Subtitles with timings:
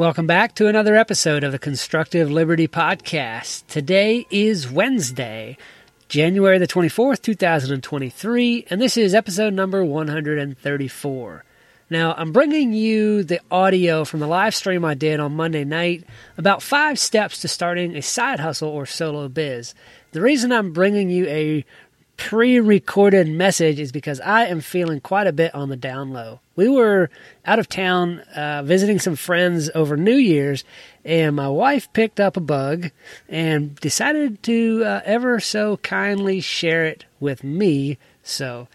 [0.00, 3.66] Welcome back to another episode of the Constructive Liberty Podcast.
[3.66, 5.58] Today is Wednesday,
[6.08, 11.44] January the 24th, 2023, and this is episode number 134.
[11.90, 16.04] Now, I'm bringing you the audio from the live stream I did on Monday night
[16.38, 19.74] about five steps to starting a side hustle or solo biz.
[20.12, 21.66] The reason I'm bringing you a
[22.20, 26.40] pre recorded message is because I am feeling quite a bit on the down low.
[26.54, 27.10] We were
[27.46, 30.62] out of town uh, visiting some friends over New Year's,
[31.02, 32.90] and my wife picked up a bug
[33.28, 37.96] and decided to uh, ever so kindly share it with me.
[38.22, 38.68] So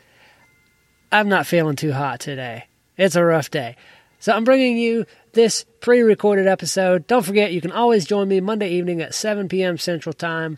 [1.11, 2.65] I'm not feeling too hot today.
[2.97, 3.75] It's a rough day.
[4.19, 7.05] So I'm bringing you this pre recorded episode.
[7.05, 9.77] Don't forget, you can always join me Monday evening at 7 p.m.
[9.77, 10.57] Central Time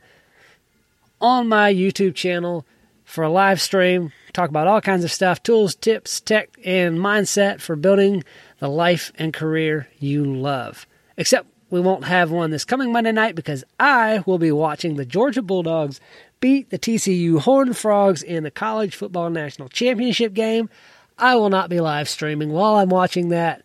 [1.19, 2.65] on my YouTube channel
[3.07, 4.11] for a live stream.
[4.33, 8.23] Talk about all kinds of stuff tools, tips, tech, and mindset for building
[8.59, 10.85] the life and career you love.
[11.15, 15.05] Except we won't have one this coming Monday night because I will be watching the
[15.05, 16.01] Georgia Bulldogs
[16.41, 20.69] beat the TCU Horned Frogs in the College Football National Championship game.
[21.17, 23.63] I will not be live streaming while I'm watching that.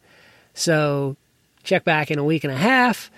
[0.55, 1.17] So
[1.65, 3.11] check back in a week and a half.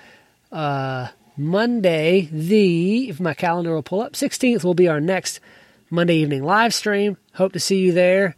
[0.50, 5.38] Uh, Monday, the, if my calendar will pull up, 16th will be our next
[5.94, 7.16] Monday evening live stream.
[7.34, 8.34] Hope to see you there.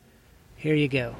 [0.56, 1.16] Here you go.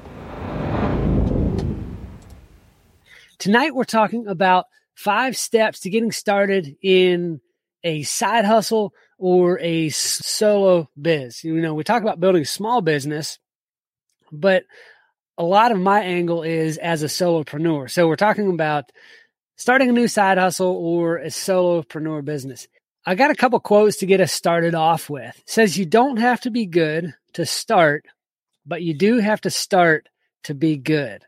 [3.39, 7.41] Tonight we're talking about five steps to getting started in
[7.83, 11.43] a side hustle or a solo biz.
[11.43, 13.39] You know, we talk about building small business,
[14.31, 14.63] but
[15.39, 17.89] a lot of my angle is as a solopreneur.
[17.89, 18.91] So we're talking about
[19.55, 22.67] starting a new side hustle or a solopreneur business.
[23.07, 25.33] I got a couple quotes to get us started off with.
[25.37, 28.05] It says you don't have to be good to start,
[28.65, 30.09] but you do have to start
[30.43, 31.23] to be good.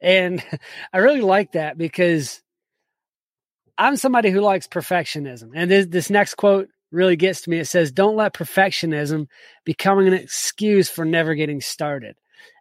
[0.00, 0.40] And
[0.92, 2.40] I really like that because
[3.76, 5.50] I'm somebody who likes perfectionism.
[5.52, 7.58] And this, this next quote really gets to me.
[7.58, 9.26] It says, Don't let perfectionism
[9.64, 12.14] become an excuse for never getting started.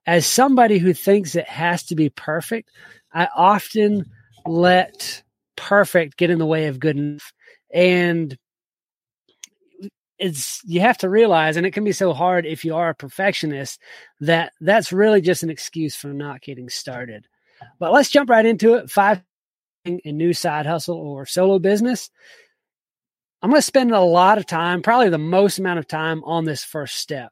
[0.08, 2.72] As somebody who thinks it has to be perfect,
[3.14, 4.06] I often
[4.44, 5.22] let
[5.56, 7.32] perfect get in the way of good enough.
[7.72, 8.36] And
[10.18, 12.96] it's you have to realize and it can be so hard if you are a
[12.96, 13.82] perfectionist
[14.22, 17.28] that that's really just an excuse for not getting started.
[17.80, 18.90] But let's jump right into it.
[18.90, 19.22] Five
[19.86, 22.10] a new side hustle or solo business.
[23.42, 26.46] I'm going to spend a lot of time probably the most amount of time on
[26.46, 27.32] this first step.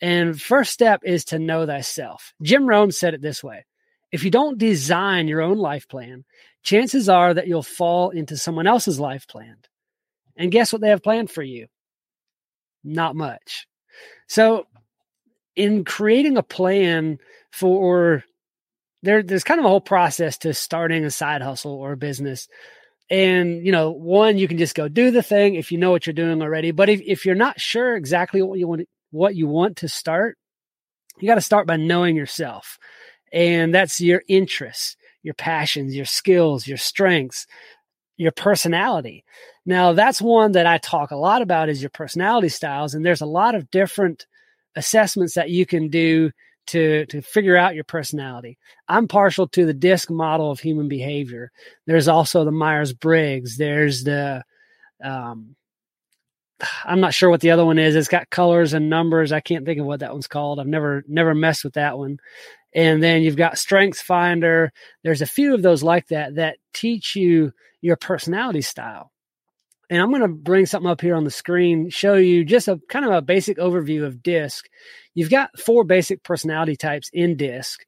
[0.00, 2.32] And first step is to know thyself.
[2.40, 3.66] Jim Rohn said it this way
[4.12, 6.24] if you don't design your own life plan
[6.62, 9.56] chances are that you'll fall into someone else's life plan.
[10.36, 11.66] And guess what they have planned for you
[12.84, 13.66] not much.
[14.28, 14.66] So,
[15.56, 17.18] in creating a plan
[17.50, 18.24] for
[19.02, 22.48] there, there's kind of a whole process to starting a side hustle or a business.
[23.08, 26.06] And, you know, one, you can just go do the thing if you know what
[26.06, 26.70] you're doing already.
[26.70, 30.38] But if, if you're not sure exactly what you want, what you want to start,
[31.18, 32.78] you got to start by knowing yourself.
[33.32, 37.46] And that's your interests, your passions, your skills, your strengths,
[38.16, 39.24] your personality.
[39.66, 42.94] Now, that's one that I talk a lot about is your personality styles.
[42.94, 44.26] And there's a lot of different
[44.74, 46.30] assessments that you can do
[46.68, 48.58] to, to figure out your personality.
[48.88, 51.50] I'm partial to the DISC model of human behavior.
[51.86, 53.56] There's also the Myers Briggs.
[53.56, 54.44] There's the,
[55.02, 55.56] um,
[56.84, 57.96] I'm not sure what the other one is.
[57.96, 59.32] It's got colors and numbers.
[59.32, 60.60] I can't think of what that one's called.
[60.60, 62.18] I've never never messed with that one.
[62.74, 64.72] And then you've got Strengths Finder.
[65.02, 69.10] There's a few of those like that that teach you your personality style.
[69.90, 72.80] And I'm going to bring something up here on the screen, show you just a
[72.88, 74.66] kind of a basic overview of DISC.
[75.14, 77.84] You've got four basic personality types in DISC.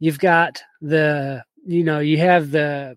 [0.00, 2.96] You've got the, you know, you have the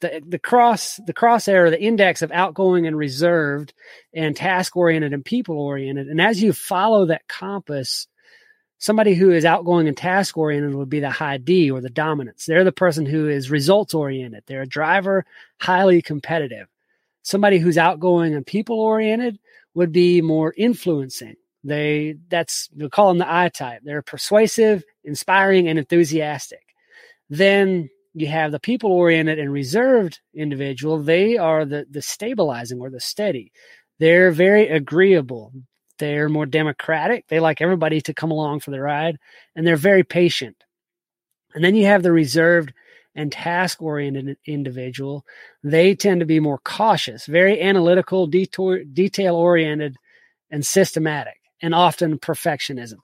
[0.00, 3.72] the, the cross the cross arrow, the index of outgoing and reserved
[4.14, 6.08] and task oriented and people oriented.
[6.08, 8.06] And as you follow that compass,
[8.78, 12.46] somebody who is outgoing and task oriented would be the high D or the dominance.
[12.46, 14.44] They're the person who is results oriented.
[14.46, 15.24] They're a driver,
[15.60, 16.66] highly competitive.
[17.24, 19.38] Somebody who's outgoing and people oriented
[19.74, 21.34] would be more influencing.
[21.64, 23.80] They that's we call them the I type.
[23.82, 26.62] They're persuasive, inspiring, and enthusiastic.
[27.30, 31.02] Then you have the people oriented and reserved individual.
[31.02, 33.50] They are the the stabilizing or the steady.
[33.98, 35.52] They're very agreeable.
[35.98, 37.26] They're more democratic.
[37.28, 39.16] They like everybody to come along for the ride,
[39.56, 40.62] and they're very patient.
[41.54, 42.74] And then you have the reserved
[43.14, 45.24] and task oriented individual.
[45.62, 49.96] They tend to be more cautious, very analytical, detail oriented,
[50.50, 52.98] and systematic, and often perfectionism.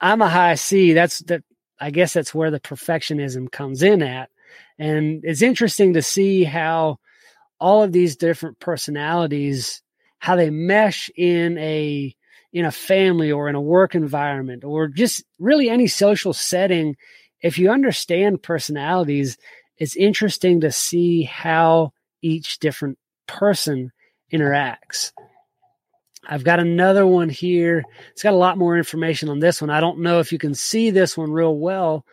[0.00, 0.92] I'm a high C.
[0.92, 1.42] That's that.
[1.80, 4.30] I guess that's where the perfectionism comes in at.
[4.78, 6.98] And it's interesting to see how
[7.60, 9.82] all of these different personalities,
[10.18, 12.14] how they mesh in a
[12.52, 16.96] in a family or in a work environment or just really any social setting.
[17.42, 19.38] If you understand personalities,
[19.76, 23.92] it's interesting to see how each different person
[24.32, 25.12] interacts.
[26.26, 27.84] I've got another one here.
[28.10, 29.70] It's got a lot more information on this one.
[29.70, 32.04] I don't know if you can see this one real well,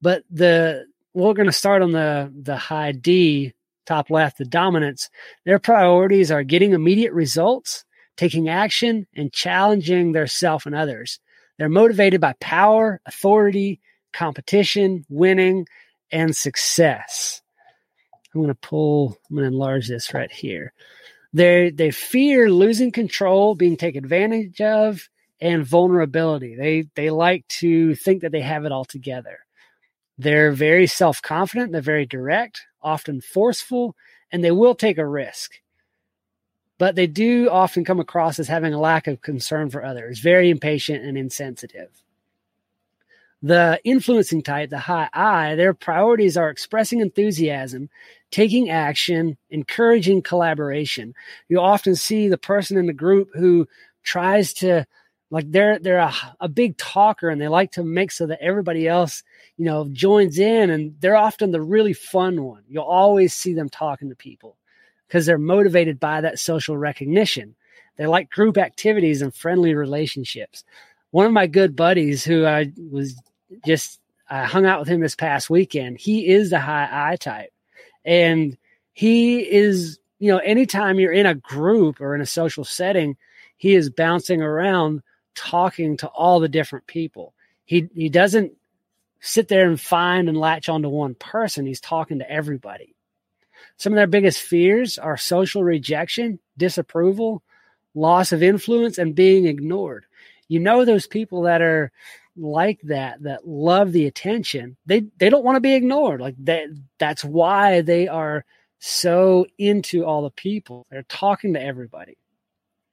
[0.00, 3.52] but the we're going to start on the the high D
[3.86, 5.10] top left, the dominance.
[5.44, 7.84] Their priorities are getting immediate results,
[8.16, 11.18] taking action, and challenging their self and others.
[11.58, 13.80] They're motivated by power, authority,
[14.12, 15.66] competition, winning,
[16.10, 17.42] and success.
[18.34, 20.72] I'm going to pull, I'm going to enlarge this right here.
[21.32, 25.08] They they fear losing control, being taken advantage of,
[25.40, 26.56] and vulnerability.
[26.56, 29.38] They they like to think that they have it all together.
[30.18, 31.72] They're very self confident.
[31.72, 33.96] They're very direct, often forceful,
[34.30, 35.52] and they will take a risk.
[36.78, 40.50] But they do often come across as having a lack of concern for others, very
[40.50, 41.90] impatient and insensitive.
[43.42, 47.88] The influencing type, the high I, their priorities are expressing enthusiasm,
[48.30, 51.14] taking action, encouraging collaboration.
[51.48, 53.66] You'll often see the person in the group who
[54.02, 54.86] tries to
[55.30, 58.88] like they're they're a, a big talker and they like to make so that everybody
[58.88, 59.22] else
[59.56, 62.62] you know joins in and they're often the really fun one.
[62.68, 64.56] You'll always see them talking to people
[65.06, 67.54] because they're motivated by that social recognition.
[67.96, 70.64] They like group activities and friendly relationships.
[71.10, 73.16] One of my good buddies who i was
[73.64, 77.52] just i hung out with him this past weekend he is the high i type
[78.04, 78.56] and
[78.92, 83.16] he is you know anytime you're in a group or in a social setting
[83.56, 85.02] he is bouncing around
[85.34, 87.34] talking to all the different people.
[87.64, 88.52] He he doesn't
[89.20, 91.66] sit there and find and latch onto one person.
[91.66, 92.94] He's talking to everybody.
[93.76, 97.42] Some of their biggest fears are social rejection, disapproval,
[97.94, 100.06] loss of influence, and being ignored.
[100.48, 101.92] You know those people that are
[102.36, 104.76] like that, that love the attention.
[104.86, 106.20] They they don't want to be ignored.
[106.20, 106.68] Like that
[106.98, 108.44] that's why they are
[108.78, 110.86] so into all the people.
[110.90, 112.16] They're talking to everybody.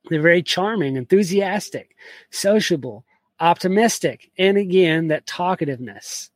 [0.10, 1.96] They're very charming, enthusiastic,
[2.30, 3.06] sociable,
[3.40, 6.30] optimistic, and again, that talkativeness.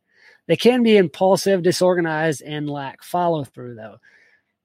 [0.48, 3.98] They can be impulsive, disorganized, and lack follow through, though.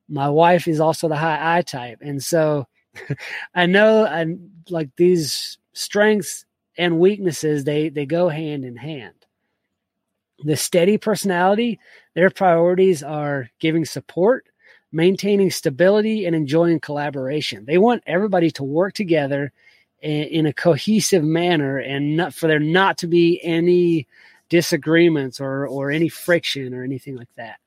[0.08, 1.98] My wife is also the high I type.
[2.00, 2.66] And so
[3.54, 4.26] I know I
[4.70, 6.45] like these strengths
[6.78, 9.14] and weaknesses, they, they go hand in hand.
[10.44, 11.81] The steady personality,
[12.14, 14.46] their priorities are giving support,
[14.93, 17.64] maintaining stability and enjoying collaboration.
[17.64, 19.52] They want everybody to work together
[20.02, 24.06] in, a cohesive manner and not for there not to be any
[24.49, 27.58] disagreements or or any friction or anything like that.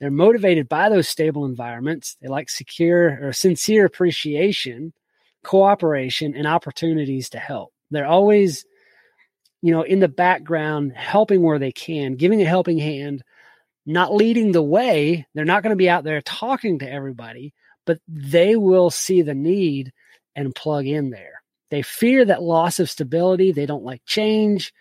[0.00, 2.16] They're motivated by those stable environments.
[2.20, 4.92] They like secure or sincere appreciation,
[5.42, 7.73] cooperation, and opportunities to help.
[7.90, 8.64] They're always,
[9.62, 13.22] you know, in the background, helping where they can, giving a helping hand,
[13.86, 15.26] not leading the way.
[15.34, 17.54] They're not going to be out there talking to everybody,
[17.86, 19.92] but they will see the need
[20.34, 21.42] and plug in there.
[21.70, 23.52] They fear that loss of stability.
[23.52, 24.72] They don't like change.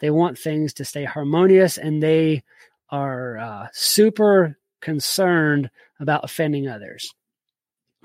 [0.00, 2.42] They want things to stay harmonious and they
[2.90, 7.10] are uh, super concerned about offending others.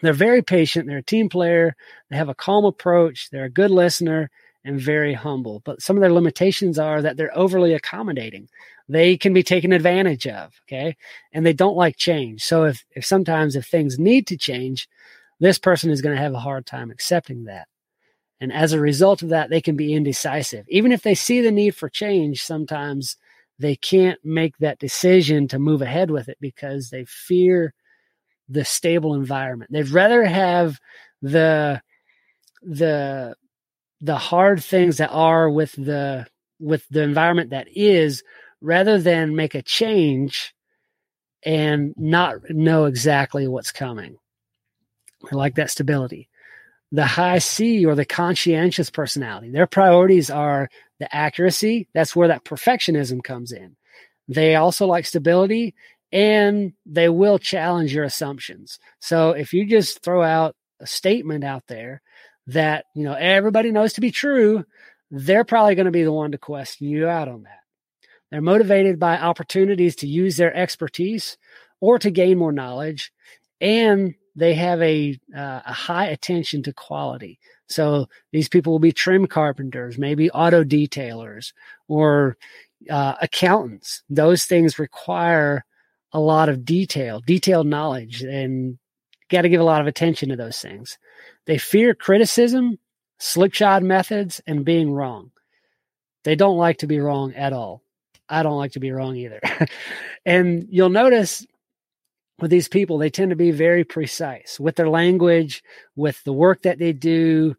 [0.01, 0.87] They're very patient.
[0.87, 1.75] They're a team player.
[2.09, 3.29] They have a calm approach.
[3.29, 4.29] They're a good listener
[4.63, 5.61] and very humble.
[5.65, 8.47] But some of their limitations are that they're overly accommodating
[8.91, 10.53] they can be taken advantage of.
[10.67, 10.97] Okay.
[11.31, 12.43] And they don't like change.
[12.43, 14.89] So if, if sometimes if things need to change,
[15.39, 17.67] this person is going to have a hard time accepting that.
[18.41, 20.65] And as a result of that, they can be indecisive.
[20.67, 23.15] Even if they see the need for change, sometimes
[23.57, 27.73] they can't make that decision to move ahead with it because they fear
[28.51, 29.71] the stable environment.
[29.71, 30.79] They'd rather have
[31.21, 31.81] the
[32.61, 33.35] the
[34.01, 36.27] the hard things that are with the
[36.59, 38.23] with the environment that is
[38.61, 40.53] rather than make a change
[41.43, 44.17] and not know exactly what's coming.
[45.31, 46.29] I like that stability.
[46.91, 51.87] The high C or the conscientious personality, their priorities are the accuracy.
[51.93, 53.75] That's where that perfectionism comes in.
[54.27, 55.73] They also like stability
[56.11, 58.79] and they will challenge your assumptions.
[58.99, 62.01] So if you just throw out a statement out there
[62.47, 64.65] that, you know, everybody knows to be true,
[65.09, 67.59] they're probably going to be the one to question you out on that.
[68.29, 71.37] They're motivated by opportunities to use their expertise
[71.79, 73.11] or to gain more knowledge,
[73.59, 77.39] and they have a, uh, a high attention to quality.
[77.67, 81.51] So these people will be trim carpenters, maybe auto detailers,
[81.87, 82.37] or
[82.89, 84.03] uh, accountants.
[84.09, 85.65] Those things require
[86.13, 88.77] a lot of detail, detailed knowledge, and
[89.29, 90.97] got to give a lot of attention to those things.
[91.45, 92.77] They fear criticism,
[93.19, 95.31] slickshod methods, and being wrong.
[96.23, 97.81] They don't like to be wrong at all.
[98.29, 99.39] I don't like to be wrong either.
[100.25, 101.45] and you'll notice
[102.39, 105.63] with these people, they tend to be very precise with their language,
[105.95, 107.55] with the work that they do,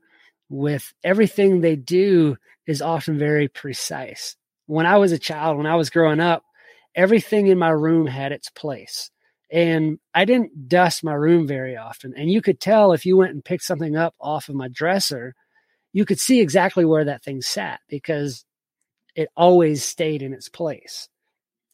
[0.48, 4.36] with everything they do is often very precise.
[4.66, 6.44] When I was a child, when I was growing up,
[6.94, 9.10] everything in my room had its place.
[9.50, 12.14] And I didn't dust my room very often.
[12.16, 15.34] And you could tell if you went and picked something up off of my dresser,
[15.92, 18.46] you could see exactly where that thing sat because
[19.14, 21.08] it always stayed in its place.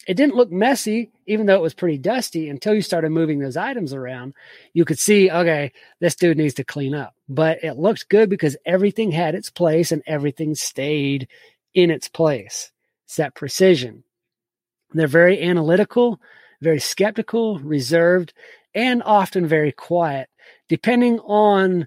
[0.08, 3.58] It didn't look messy, even though it was pretty dusty, until you started moving those
[3.58, 4.32] items around.
[4.72, 7.14] You could see, okay, this dude needs to clean up.
[7.28, 11.28] But it looked good because everything had its place and everything stayed
[11.74, 12.72] in its place.
[13.04, 14.02] It's that precision.
[14.92, 16.20] They're very analytical,
[16.60, 18.32] very skeptical, reserved,
[18.74, 20.28] and often very quiet,
[20.68, 21.86] depending on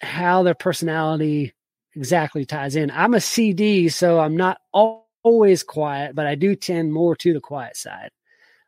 [0.00, 1.54] how their personality
[1.94, 2.90] exactly ties in.
[2.90, 7.40] I'm a CD, so I'm not always quiet, but I do tend more to the
[7.40, 8.10] quiet side.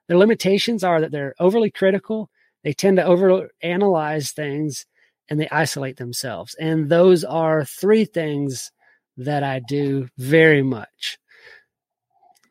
[0.06, 2.30] Their limitations are that they're overly critical,
[2.64, 4.86] they tend to over analyze things,
[5.28, 6.54] and they isolate themselves.
[6.58, 8.72] And those are three things
[9.18, 11.18] that I do very much.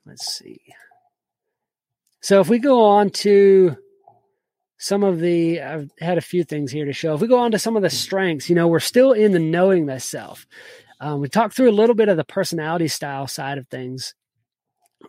[0.06, 0.62] Let's see.
[2.28, 3.78] So if we go on to
[4.78, 7.14] some of the, I've had a few things here to show.
[7.14, 9.40] If we go on to some of the strengths, you know, we're still in the
[9.40, 10.46] knowing thyself.
[11.00, 14.14] Um, we talked through a little bit of the personality style side of things,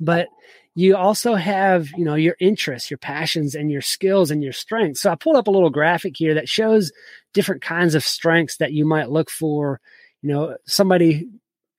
[0.00, 0.28] but
[0.76, 5.00] you also have, you know, your interests, your passions, and your skills and your strengths.
[5.00, 6.92] So I pulled up a little graphic here that shows
[7.34, 9.80] different kinds of strengths that you might look for.
[10.22, 11.26] You know, somebody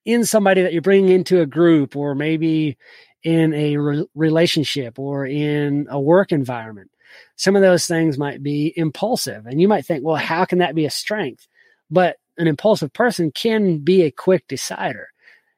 [0.03, 2.77] in somebody that you're bringing into a group, or maybe
[3.23, 6.91] in a re- relationship or in a work environment.
[7.35, 10.75] Some of those things might be impulsive, and you might think, well, how can that
[10.75, 11.47] be a strength?
[11.89, 15.09] But an impulsive person can be a quick decider.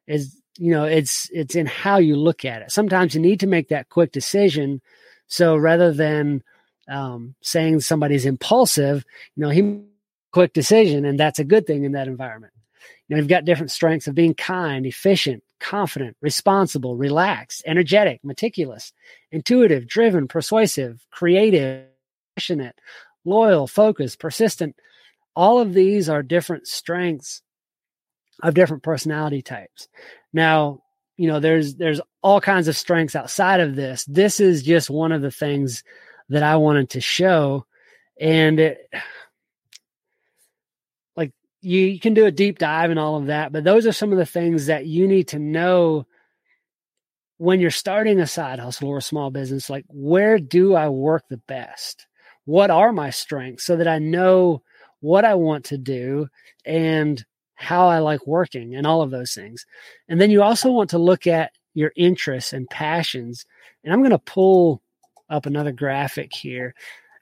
[0.08, 2.72] Is you know, it's it's in how you look at it.
[2.72, 4.82] Sometimes you need to make that quick decision.
[5.28, 6.44] So rather than
[6.90, 9.82] um, saying somebody's impulsive, you know, he
[10.32, 12.54] quick decision, and that's a good thing in that environment.
[13.08, 18.92] You know, you've got different strengths of being kind, efficient, confident, responsible, relaxed, energetic, meticulous,
[19.32, 21.86] intuitive, driven, persuasive, creative,
[22.36, 22.76] passionate,
[23.24, 24.76] loyal, focused, persistent.
[25.36, 27.42] All of these are different strengths
[28.44, 29.88] of different personality types.
[30.34, 30.82] Now,
[31.16, 34.04] you know, there's there's all kinds of strengths outside of this.
[34.06, 35.84] This is just one of the things
[36.30, 37.66] that I wanted to show
[38.20, 38.90] and it
[41.62, 44.18] you, can do a deep dive and all of that, but those are some of
[44.18, 46.06] the things that you need to know
[47.38, 49.70] when you're starting a side hustle or a small business.
[49.70, 52.08] Like, where do I work the best?
[52.46, 54.64] What are my strengths so that I know
[55.02, 56.28] what I want to do
[56.66, 57.24] and
[57.62, 59.66] how I like working and all of those things.
[60.08, 63.46] And then you also want to look at your interests and passions.
[63.84, 64.82] And I'm going to pull
[65.30, 66.74] up another graphic here.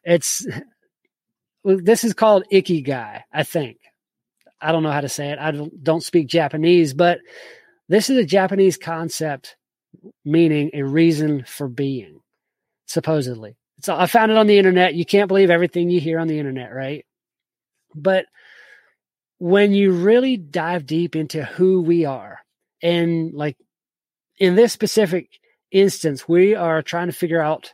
[0.03, 0.48] It's
[1.63, 3.77] this is called Ikigai, I think.
[4.62, 5.39] I don't know how to say it.
[5.39, 7.20] I don't, speak Japanese, but
[7.88, 9.56] this is a Japanese concept
[10.24, 12.20] meaning a reason for being,
[12.86, 13.58] supposedly.
[13.82, 14.96] So I found it on the internet.
[14.96, 17.06] You can't believe everything you hear on the internet, right?
[17.96, 18.25] But
[19.38, 22.39] when you really dive deep into who we are,
[22.82, 23.58] and like
[24.38, 25.39] in this specific
[25.72, 27.74] instance, we are trying to figure out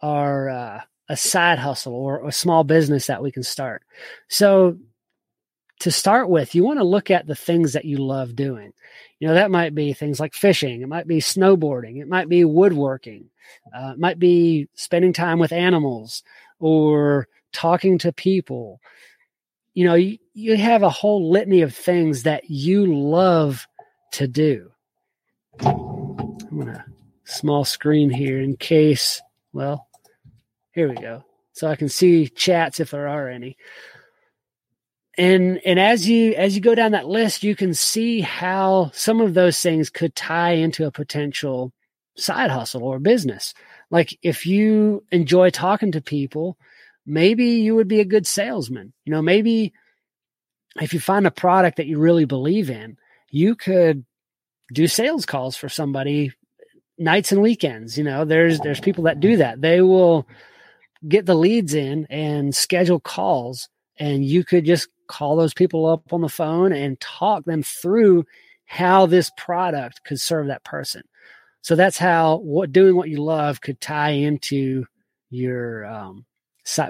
[0.00, 3.82] our uh, a side hustle or a small business that we can start.
[4.28, 4.78] So
[5.80, 8.72] to start with, you want to look at the things that you love doing.
[9.18, 12.44] You know, that might be things like fishing, it might be snowboarding, it might be
[12.44, 13.30] woodworking,
[13.74, 16.22] uh, it might be spending time with animals
[16.58, 18.80] or talking to people.
[19.74, 23.66] You know, you, you have a whole litany of things that you love
[24.12, 24.70] to do.
[25.60, 26.84] I'm going to
[27.24, 29.22] small screen here in case,
[29.52, 29.86] well,
[30.72, 31.24] here we go.
[31.52, 33.56] So I can see chats if there are any
[35.18, 39.20] and and as you as you go down that list you can see how some
[39.20, 41.72] of those things could tie into a potential
[42.16, 43.54] side hustle or business.
[43.90, 46.56] Like if you enjoy talking to people
[47.06, 48.92] maybe you would be a good salesman.
[49.04, 49.72] You know maybe
[50.80, 52.96] if you find a product that you really believe in
[53.30, 54.04] you could
[54.72, 56.32] do sales calls for somebody
[56.98, 57.98] nights and weekends.
[57.98, 59.60] You know there's there's people that do that.
[59.60, 60.26] They will
[61.08, 63.68] get the leads in and schedule calls
[64.00, 68.24] and you could just call those people up on the phone and talk them through
[68.64, 71.02] how this product could serve that person.
[71.60, 74.86] So that's how what doing what you love could tie into
[75.28, 76.24] your um,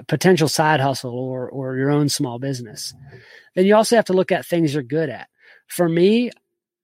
[0.07, 2.93] potential side hustle or or your own small business.
[3.55, 5.27] Then you also have to look at things you're good at.
[5.67, 6.31] For me,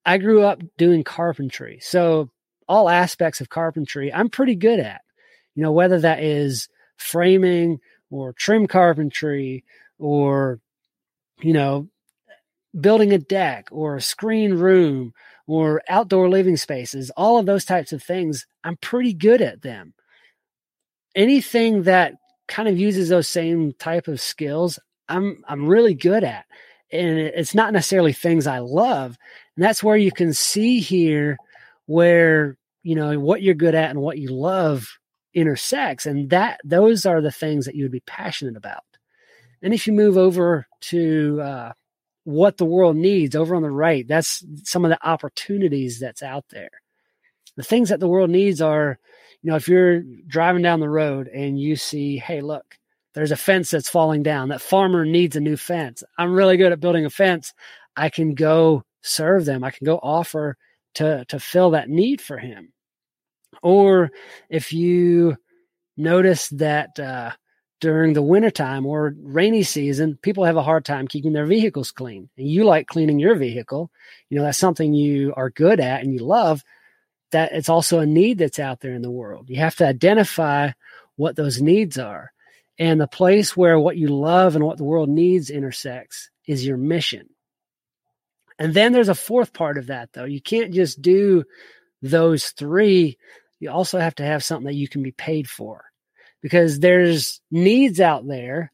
[0.05, 1.79] I grew up doing carpentry.
[1.81, 2.29] So
[2.67, 5.01] all aspects of carpentry I'm pretty good at.
[5.55, 6.67] You know, whether that is
[6.97, 7.79] framing
[8.09, 9.63] or trim carpentry
[9.99, 10.59] or
[11.41, 11.87] you know,
[12.79, 15.13] building a deck or a screen room
[15.47, 19.93] or outdoor living spaces, all of those types of things, I'm pretty good at them.
[21.15, 22.13] Anything that
[22.47, 26.45] kind of uses those same type of skills, I'm I'm really good at.
[26.91, 29.17] And it's not necessarily things I love.
[29.55, 31.37] And that's where you can see here
[31.85, 34.87] where, you know, what you're good at and what you love
[35.33, 36.05] intersects.
[36.05, 38.83] And that those are the things that you would be passionate about.
[39.61, 41.71] And if you move over to uh,
[42.23, 46.45] what the world needs over on the right, that's some of the opportunities that's out
[46.49, 46.69] there.
[47.55, 48.99] The things that the world needs are,
[49.41, 52.77] you know, if you're driving down the road and you see, hey, look,
[53.13, 54.49] there's a fence that's falling down.
[54.49, 56.03] That farmer needs a new fence.
[56.19, 57.53] I'm really good at building a fence.
[57.95, 59.63] I can go serve them.
[59.63, 60.55] I can go offer
[60.95, 62.73] to to fill that need for him.
[63.63, 64.11] Or
[64.49, 65.37] if you
[65.95, 67.31] notice that uh,
[67.79, 72.29] during the wintertime or rainy season, people have a hard time keeping their vehicles clean.
[72.37, 73.91] And you like cleaning your vehicle.
[74.29, 76.63] You know, that's something you are good at and you love.
[77.31, 79.49] That it's also a need that's out there in the world.
[79.49, 80.71] You have to identify
[81.17, 82.31] what those needs are.
[82.79, 86.77] And the place where what you love and what the world needs intersects is your
[86.77, 87.29] mission.
[88.59, 90.25] And then there's a fourth part of that, though.
[90.25, 91.43] You can't just do
[92.01, 93.17] those three.
[93.59, 95.86] You also have to have something that you can be paid for
[96.41, 98.71] because there's needs out there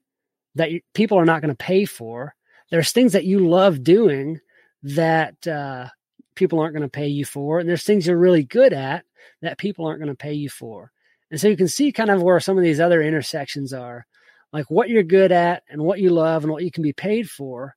[0.56, 2.36] that people are not going to pay for.
[2.70, 4.40] There's things that you love doing
[4.84, 5.88] that uh,
[6.36, 7.60] people aren't going to pay you for.
[7.60, 9.06] And there's things you're really good at
[9.42, 10.92] that people aren't going to pay you for.
[11.32, 14.06] And so you can see kind of where some of these other intersections are
[14.52, 17.30] like what you're good at and what you love and what you can be paid
[17.30, 17.76] for.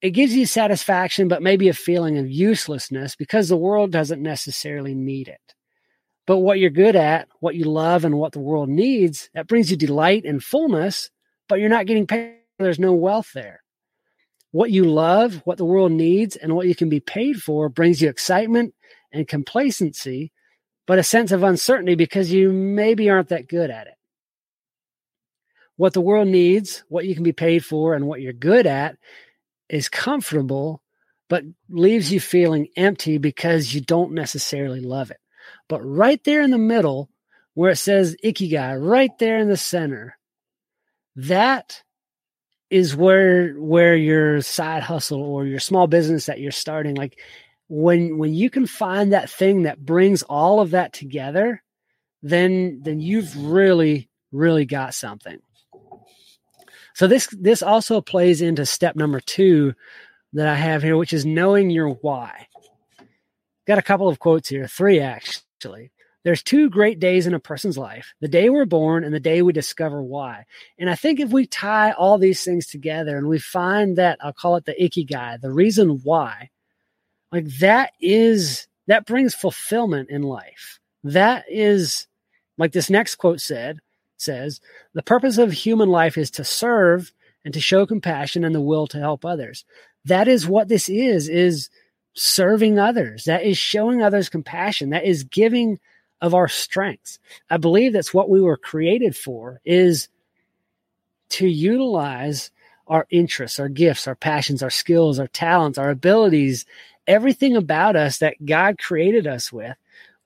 [0.00, 4.94] It gives you satisfaction, but maybe a feeling of uselessness because the world doesn't necessarily
[4.94, 5.53] need it.
[6.26, 9.70] But what you're good at, what you love, and what the world needs, that brings
[9.70, 11.10] you delight and fullness,
[11.48, 12.36] but you're not getting paid.
[12.58, 13.62] There's no wealth there.
[14.52, 18.00] What you love, what the world needs, and what you can be paid for brings
[18.00, 18.74] you excitement
[19.12, 20.32] and complacency,
[20.86, 23.94] but a sense of uncertainty because you maybe aren't that good at it.
[25.76, 28.96] What the world needs, what you can be paid for, and what you're good at
[29.68, 30.82] is comfortable,
[31.28, 35.18] but leaves you feeling empty because you don't necessarily love it.
[35.68, 37.10] But right there in the middle,
[37.54, 40.18] where it says Ikigai, right there in the center,
[41.16, 41.82] that
[42.70, 47.18] is where where your side hustle or your small business that you're starting, like
[47.68, 51.62] when when you can find that thing that brings all of that together,
[52.22, 55.38] then then you've really really got something.
[56.94, 59.74] So this this also plays into step number two
[60.32, 62.48] that I have here, which is knowing your why.
[63.66, 65.43] Got a couple of quotes here, three actually.
[66.24, 69.42] There's two great days in a person's life the day we're born and the day
[69.42, 70.46] we discover why.
[70.78, 74.32] And I think if we tie all these things together and we find that, I'll
[74.32, 76.48] call it the Ikigai, the reason why,
[77.30, 80.80] like that is, that brings fulfillment in life.
[81.02, 82.06] That is,
[82.56, 83.80] like this next quote said,
[84.16, 84.60] says,
[84.94, 87.12] the purpose of human life is to serve
[87.44, 89.66] and to show compassion and the will to help others.
[90.06, 91.68] That is what this is, is
[92.14, 93.24] serving others.
[93.24, 94.90] That is showing others compassion.
[94.90, 95.78] That is giving
[96.20, 97.18] of our strengths.
[97.50, 100.08] I believe that's what we were created for is
[101.30, 102.50] to utilize
[102.86, 106.66] our interests, our gifts, our passions, our skills, our talents, our abilities,
[107.06, 109.76] everything about us that God created us with.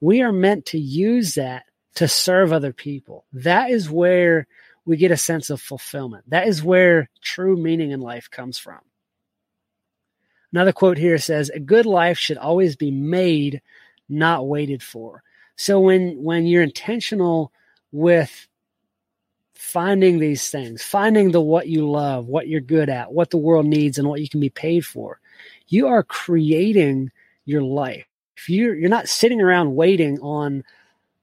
[0.01, 1.65] We are meant to use that
[1.97, 3.25] to serve other people.
[3.33, 4.47] That is where
[4.85, 6.31] we get a sense of fulfillment.
[6.31, 8.79] That is where true meaning in life comes from.
[10.53, 13.61] Another quote here says, "A good life should always be made,
[14.09, 15.23] not waited for."
[15.57, 17.53] So when when you're intentional
[17.93, 18.49] with
[19.55, 23.67] finding these things, finding the what you love, what you're good at, what the world
[23.67, 25.21] needs, and what you can be paid for,
[25.67, 27.11] you are creating
[27.45, 28.07] your life.
[28.37, 30.65] If you're you're not sitting around waiting on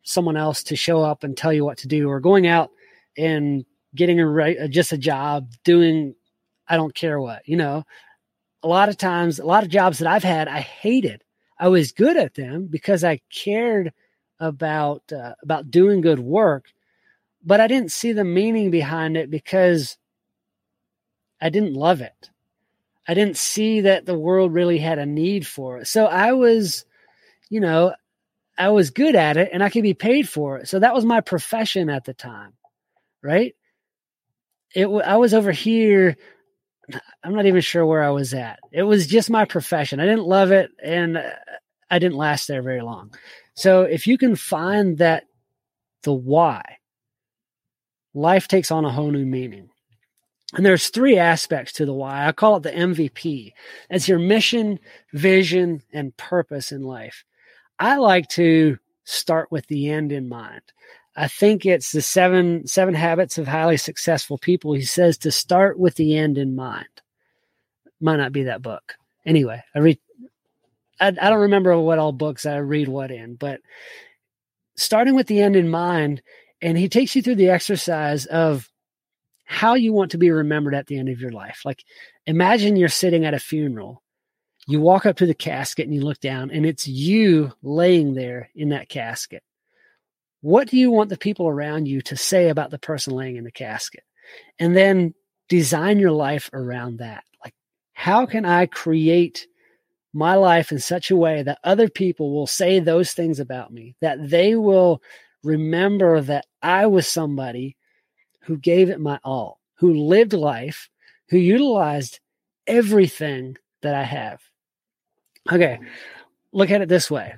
[0.03, 2.71] someone else to show up and tell you what to do, or going out
[3.17, 6.13] and getting a just a job doing
[6.67, 7.85] I don't care what, you know,
[8.65, 11.23] a lot of times, a lot of jobs that I've had, I hated.
[11.59, 13.93] I was good at them because I cared
[14.39, 16.65] about uh, about doing good work,
[17.45, 19.97] but I didn't see the meaning behind it because
[21.39, 22.31] I didn't love it.
[23.07, 25.87] I didn't see that the world really had a need for it.
[25.87, 26.85] So I was,
[27.51, 27.93] you know,
[28.57, 30.67] I was good at it and I could be paid for it.
[30.67, 32.53] So that was my profession at the time,
[33.21, 33.55] right?
[34.73, 36.17] It I was over here.
[37.23, 38.59] I'm not even sure where I was at.
[38.71, 39.99] It was just my profession.
[39.99, 41.29] I didn't love it and uh,
[41.89, 43.13] I didn't last there very long.
[43.55, 45.25] So if you can find that
[46.03, 46.61] the why,
[48.13, 49.69] life takes on a whole new meaning.
[50.53, 52.27] And there's three aspects to the why.
[52.27, 53.53] I call it the MVP.
[53.89, 54.79] It's your mission,
[55.11, 57.25] vision, and purpose in life.
[57.79, 60.61] I like to start with the end in mind.
[61.15, 64.73] I think it's the seven seven habits of highly successful people.
[64.73, 66.87] He says to start with the end in mind.
[68.01, 68.95] Might not be that book.
[69.25, 69.99] Anyway, I read.
[70.99, 73.61] I, I don't remember what all books I read what in, but
[74.75, 76.21] starting with the end in mind,
[76.61, 78.69] and he takes you through the exercise of
[79.45, 81.61] how you want to be remembered at the end of your life.
[81.65, 81.83] Like,
[82.25, 84.01] imagine you're sitting at a funeral.
[84.67, 88.49] You walk up to the casket and you look down, and it's you laying there
[88.55, 89.43] in that casket.
[90.45, 93.45] What do you want the people around you to say about the person laying in
[93.45, 94.03] the casket?
[94.59, 95.15] And then
[95.49, 97.23] design your life around that.
[97.43, 97.55] Like,
[97.93, 99.47] how can I create
[100.13, 103.95] my life in such a way that other people will say those things about me,
[104.01, 105.01] that they will
[105.43, 107.75] remember that I was somebody
[108.41, 110.91] who gave it my all, who lived life,
[111.29, 112.19] who utilized
[112.67, 114.41] everything that I have.
[115.51, 115.79] Okay,
[116.51, 117.33] look at it this way.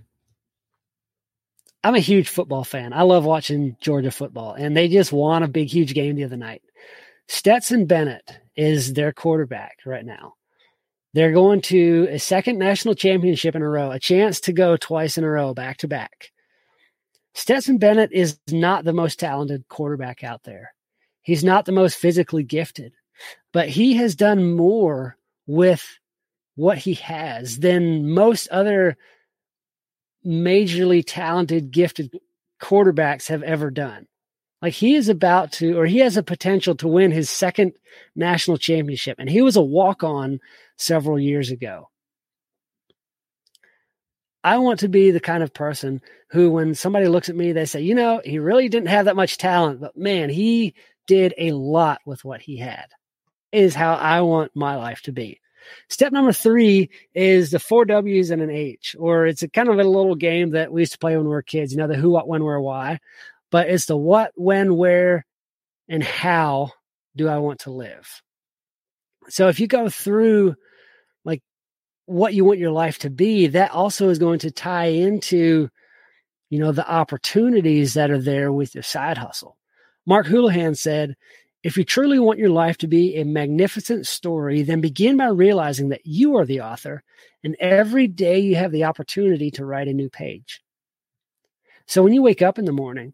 [1.84, 2.94] I'm a huge football fan.
[2.94, 6.38] I love watching Georgia football, and they just won a big, huge game the other
[6.38, 6.62] night.
[7.28, 10.36] Stetson Bennett is their quarterback right now.
[11.14, 15.18] They're going to a second national championship in a row, a chance to go twice
[15.18, 16.32] in a row, back to back.
[17.34, 20.74] Stetson Bennett is not the most talented quarterback out there.
[21.22, 22.94] He's not the most physically gifted,
[23.52, 26.00] but he has done more with
[26.56, 28.98] what he has than most other
[30.28, 32.12] majorly talented, gifted
[32.62, 34.08] quarterbacks have ever done.
[34.62, 37.74] Like he is about to, or he has a potential to win his second
[38.16, 39.18] national championship.
[39.20, 40.40] And he was a walk on
[40.78, 41.90] several years ago.
[44.44, 47.66] I want to be the kind of person who, when somebody looks at me, they
[47.66, 50.74] say, you know, he really didn't have that much talent, but man, he
[51.06, 52.88] did a lot with what he had,
[53.52, 55.40] is how I want my life to be.
[55.90, 59.80] Step number three is the four W's and an H, or it's a kind of
[59.80, 61.96] a little game that we used to play when we were kids, you know, the
[61.96, 63.00] who, what, when, where, why.
[63.52, 65.26] But it's the what, when, where,
[65.88, 66.72] and how
[67.16, 68.22] do I want to live?
[69.30, 70.56] So if you go through
[71.26, 71.42] like
[72.06, 75.70] what you want your life to be, that also is going to tie into,
[76.50, 79.58] you know, the opportunities that are there with your side hustle.
[80.06, 81.16] Mark Houlahan said,
[81.68, 85.90] if you truly want your life to be a magnificent story, then begin by realizing
[85.90, 87.04] that you are the author,
[87.44, 90.64] and every day you have the opportunity to write a new page.
[91.86, 93.12] So when you wake up in the morning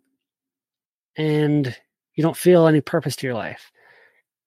[1.17, 1.75] and
[2.13, 3.71] you don't feel any purpose to your life,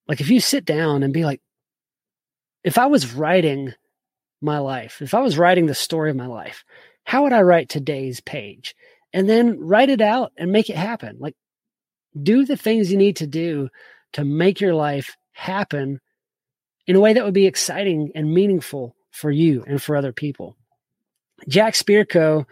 [0.06, 1.40] like if you sit down and be like,
[2.62, 3.74] if I was writing
[4.40, 6.64] my life, if I was writing the story of my life,
[7.02, 8.76] how would I write today's page?
[9.12, 11.16] And then write it out and make it happen.
[11.18, 11.34] Like
[12.22, 13.68] do the things you need to do
[14.16, 16.00] to make your life happen
[16.86, 20.56] in a way that would be exciting and meaningful for you and for other people.
[21.48, 22.46] Jack Spirko,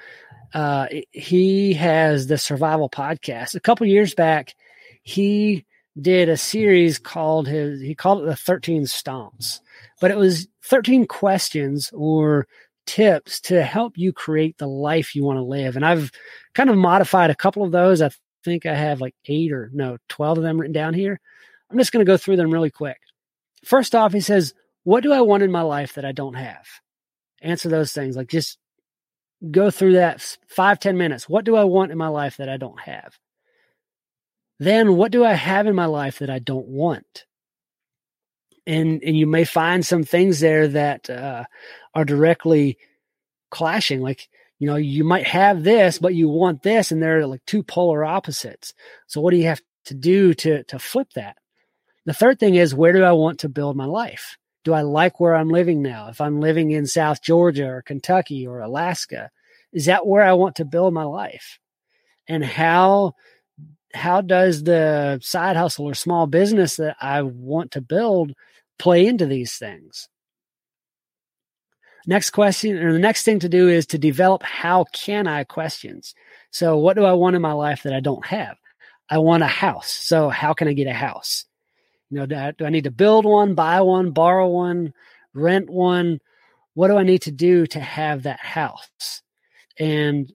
[0.53, 3.55] uh, he has the survival podcast.
[3.55, 4.55] A couple years back,
[5.05, 5.65] he
[5.99, 9.61] did a series called his, he called it the 13 stomps,
[10.03, 12.47] but it was 13 questions or
[12.85, 15.77] tips to help you create the life you want to live.
[15.77, 16.11] And I've
[16.53, 18.03] kind of modified a couple of those.
[18.03, 18.11] I
[18.45, 21.23] think I have like eight or no, 12 of them written down here.
[21.71, 22.99] I'm just going to go through them really quick.
[23.65, 26.67] First off, he says, What do I want in my life that I don't have?
[27.43, 28.17] Answer those things.
[28.17, 28.59] Like just
[29.51, 31.29] go through that five ten minutes.
[31.29, 33.19] What do I want in my life that I don't have?
[34.59, 37.27] Then what do I have in my life that I don't want?
[38.67, 41.45] And and you may find some things there that uh,
[41.95, 42.79] are directly
[43.51, 44.01] clashing.
[44.01, 47.63] Like you know, you might have this, but you want this, and they're like two
[47.63, 48.73] polar opposites.
[49.07, 51.37] So what do you have to do to to flip that?
[52.07, 54.37] The third thing is where do I want to build my life?
[54.65, 56.09] Do I like where I'm living now?
[56.09, 59.31] If I'm living in South Georgia or Kentucky or Alaska,
[59.73, 61.59] is that where I want to build my life?
[62.29, 63.15] And how
[63.95, 68.33] how does the side hustle or small business that I want to build
[68.79, 70.09] play into these things?
[72.07, 76.15] Next question, or the next thing to do is to develop how can I questions.
[76.51, 78.59] So, what do I want in my life that I don't have?
[79.09, 79.91] I want a house.
[79.91, 81.47] So, how can I get a house?
[82.15, 84.93] Know, do I, do I need to build one, buy one, borrow one,
[85.33, 86.21] rent one?
[86.75, 89.23] What do I need to do to have that house?
[89.79, 90.33] And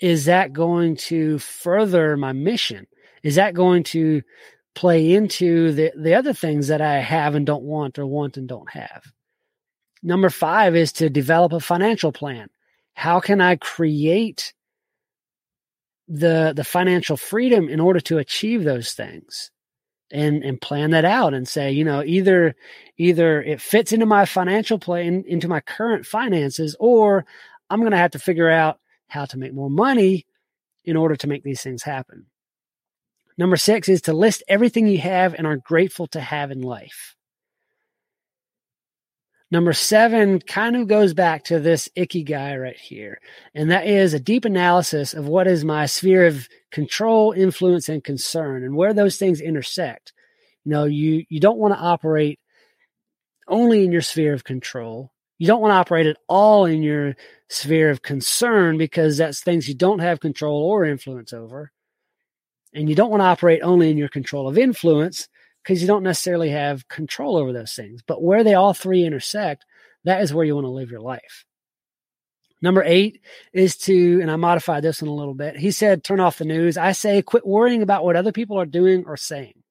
[0.00, 2.86] is that going to further my mission?
[3.22, 4.22] Is that going to
[4.74, 8.46] play into the, the other things that I have and don't want or want and
[8.46, 9.04] don't have?
[10.02, 12.48] Number five is to develop a financial plan.
[12.94, 14.52] How can I create
[16.08, 19.50] the the financial freedom in order to achieve those things?
[20.12, 22.54] And and plan that out and say you know either
[22.96, 27.26] either it fits into my financial plan into my current finances or
[27.70, 30.24] i'm going to have to figure out how to make more money
[30.84, 32.26] in order to make these things happen
[33.36, 37.16] number 6 is to list everything you have and are grateful to have in life
[39.50, 43.20] Number seven kind of goes back to this Ikigai right here.
[43.54, 48.04] And that is a deep analysis of what is my sphere of control, influence, and
[48.04, 50.12] concern and where those things intersect.
[50.62, 52.38] You know, you, you don't want to operate
[53.48, 55.10] only in your sphere of control.
[55.38, 57.16] You don't want to operate at all in your
[57.48, 61.72] sphere of concern because that's things you don't have control or influence over.
[62.74, 65.28] And you don't want to operate only in your control of influence
[65.64, 68.02] because you don't necessarily have control over those things.
[68.06, 69.64] But where they all three intersect,
[70.04, 71.46] that is where you want to live your life.
[72.62, 73.20] Number eight
[73.52, 75.56] is to, and I modified this one a little bit.
[75.56, 76.76] He said, turn off the news.
[76.78, 79.62] I say, quit worrying about what other people are doing or saying.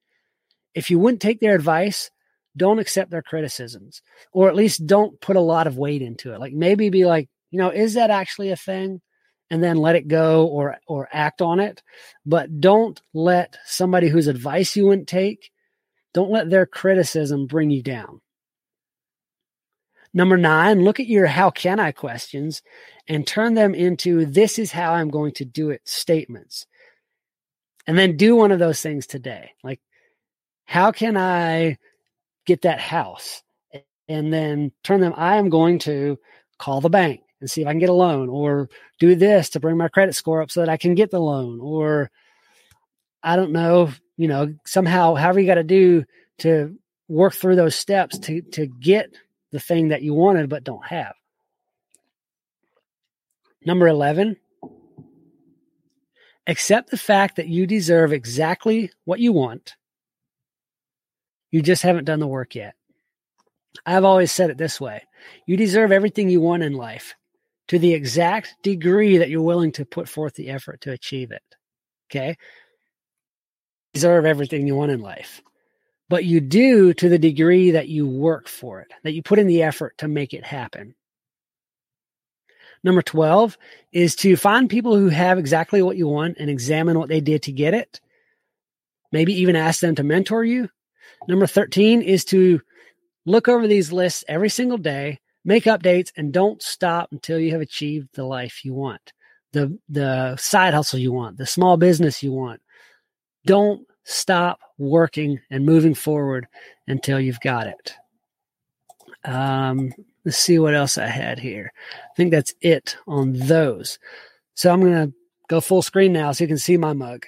[0.73, 2.11] If you wouldn't take their advice,
[2.55, 6.39] don't accept their criticisms, or at least don't put a lot of weight into it.
[6.39, 9.01] Like maybe be like, you know, is that actually a thing?
[9.51, 11.83] And then let it go or or act on it.
[12.25, 15.51] But don't let somebody whose advice you wouldn't take
[16.15, 18.21] don't let their criticism bring you down.
[20.15, 22.61] Number nine, look at your how can I questions
[23.05, 26.65] and turn them into this is how I'm going to do it statements.
[27.85, 29.51] And then do one of those things today.
[29.61, 29.81] Like,
[30.63, 31.77] how can I
[32.45, 33.43] get that house?
[34.07, 36.17] And then turn them, I am going to
[36.57, 39.59] call the bank and see if I can get a loan or do this to
[39.59, 42.09] bring my credit score up so that I can get the loan or
[43.21, 46.05] I don't know, you know, somehow, however you got to do
[46.39, 46.77] to
[47.09, 49.09] work through those steps to, to get
[49.55, 51.13] the thing that you wanted but don't have.
[53.65, 54.35] Number 11,
[56.45, 59.75] accept the fact that you deserve exactly what you want.
[61.51, 62.75] You just haven't done the work yet.
[63.85, 65.03] I've always said it this way
[65.45, 67.15] you deserve everything you want in life
[67.69, 71.43] to the exact degree that you're willing to put forth the effort to achieve it.
[72.11, 72.35] Okay
[73.95, 75.41] deserve everything you want in life,
[76.09, 79.47] but you do to the degree that you work for it, that you put in
[79.47, 80.95] the effort to make it happen.
[82.83, 83.57] Number 12
[83.91, 87.43] is to find people who have exactly what you want and examine what they did
[87.43, 87.99] to get it.
[89.11, 90.69] Maybe even ask them to mentor you.
[91.27, 92.61] Number 13 is to
[93.25, 97.61] look over these lists every single day, make updates, and don't stop until you have
[97.61, 99.13] achieved the life you want,
[99.51, 102.61] the, the side hustle you want, the small business you want,
[103.47, 106.47] don't stop working and moving forward
[106.87, 107.93] until you've got it.
[109.25, 109.91] Um,
[110.23, 111.73] let's see what else I had here.
[111.75, 113.99] I think that's it on those.
[114.53, 115.13] So I'm going to
[115.49, 117.25] go full screen now so you can see my mug.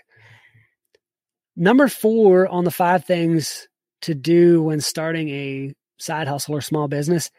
[1.55, 3.67] Number four on the five things
[4.01, 7.31] to do when starting a side hustle or small business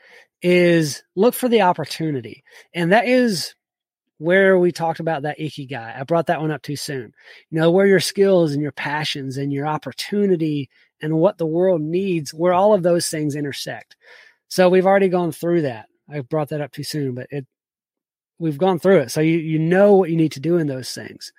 [0.42, 2.42] is look for the opportunity.
[2.74, 3.54] And that is
[4.18, 5.98] where we talked about that Ikigai.
[5.98, 7.12] I brought that one up too soon.
[7.50, 10.68] You know, where your skills and your passions and your opportunity
[11.00, 13.96] and what the world needs, where all of those things intersect.
[14.48, 15.86] So we've already gone through that.
[16.10, 17.46] I brought that up too soon, but it
[18.38, 19.10] we've gone through it.
[19.10, 21.32] So you you know what you need to do in those things.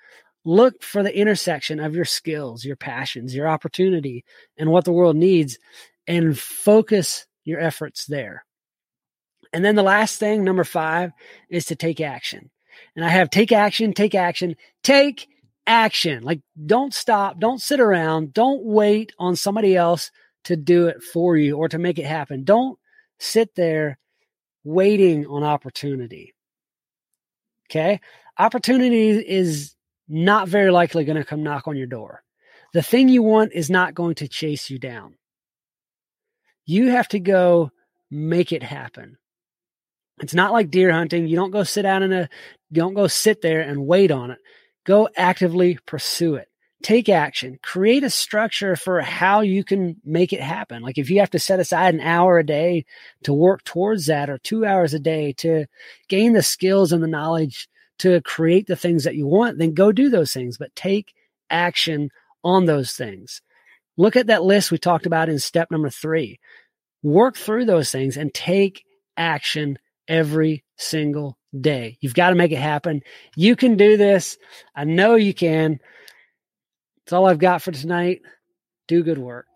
[0.44, 4.24] Look for the intersection of your skills, your passions, your opportunity,
[4.56, 5.58] and what the world needs,
[6.06, 8.44] and focus your efforts there.
[9.52, 11.12] And then the last thing, number five,
[11.50, 12.50] is to take action
[12.96, 15.28] and I have take action, take action, take
[15.66, 16.22] action.
[16.22, 20.10] Like don't stop, don't sit around, don't wait on somebody else
[20.44, 22.44] to do it for you or to make it happen.
[22.44, 22.78] Don't
[23.18, 23.98] sit there
[24.64, 26.34] waiting on opportunity.
[27.70, 28.00] Okay?
[28.38, 29.74] Opportunity is
[30.08, 32.22] not very likely going to come knock on your door.
[32.72, 35.14] The thing you want is not going to chase you down.
[36.64, 37.70] You have to go
[38.10, 39.18] make it happen.
[40.20, 41.26] It's not like deer hunting.
[41.26, 42.28] You don't go sit down in a,
[42.72, 44.38] don't go sit there and wait on it.
[44.84, 46.48] Go actively pursue it.
[46.82, 47.58] Take action.
[47.62, 50.82] Create a structure for how you can make it happen.
[50.82, 52.86] Like if you have to set aside an hour a day
[53.24, 55.66] to work towards that or two hours a day to
[56.08, 59.92] gain the skills and the knowledge to create the things that you want, then go
[59.92, 61.12] do those things, but take
[61.50, 62.10] action
[62.42, 63.42] on those things.
[63.98, 66.40] Look at that list we talked about in step number three.
[67.02, 68.84] Work through those things and take
[69.18, 69.78] action
[70.10, 71.96] every single day.
[72.00, 73.02] You've got to make it happen.
[73.36, 74.36] You can do this.
[74.74, 75.78] I know you can.
[77.04, 78.20] That's all I've got for tonight.
[78.88, 79.46] Do good work.